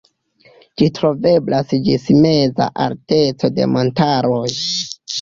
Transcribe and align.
Ĝi 0.81 0.87
troveblas 0.99 1.77
ĝis 1.89 2.09
meza 2.25 2.69
alteco 2.89 3.55
de 3.61 3.71
montaroj. 3.79 4.47